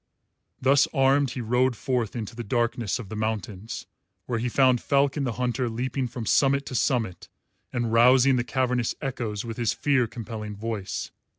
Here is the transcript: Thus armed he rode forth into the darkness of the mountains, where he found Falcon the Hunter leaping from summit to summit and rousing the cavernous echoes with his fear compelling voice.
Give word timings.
Thus 0.59 0.87
armed 0.95 1.29
he 1.29 1.41
rode 1.41 1.75
forth 1.75 2.15
into 2.15 2.35
the 2.35 2.43
darkness 2.43 2.97
of 2.97 3.09
the 3.09 3.15
mountains, 3.15 3.85
where 4.25 4.39
he 4.39 4.49
found 4.49 4.81
Falcon 4.81 5.25
the 5.25 5.33
Hunter 5.33 5.69
leaping 5.69 6.07
from 6.07 6.25
summit 6.25 6.65
to 6.65 6.73
summit 6.73 7.29
and 7.71 7.93
rousing 7.93 8.35
the 8.35 8.43
cavernous 8.43 8.95
echoes 8.99 9.45
with 9.45 9.57
his 9.57 9.73
fear 9.73 10.07
compelling 10.07 10.55
voice. 10.55 11.11